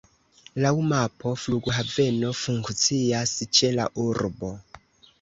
Laŭ 0.63 0.71
mapo 0.91 1.33
flughaveno 1.43 2.33
funkcias 2.41 3.37
ĉe 3.59 3.75
la 3.81 3.91
urbo. 4.09 4.55